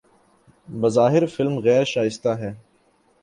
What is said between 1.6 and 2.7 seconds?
غیر شائستہ ہے